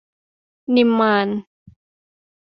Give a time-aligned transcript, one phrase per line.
[0.75, 1.27] นิมมาน